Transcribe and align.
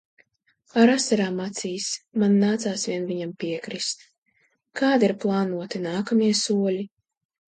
Ar 0.83 0.91
asarām 0.91 1.35
acīs 1.41 1.89
man 2.23 2.33
nācās 2.43 2.85
vien 2.91 3.05
viņam 3.09 3.33
piekrist. 3.43 4.01
Kādi 4.81 5.07
ir 5.09 5.13
plānoti 5.27 5.83
nākamie 5.85 6.31
soļi? 6.41 6.83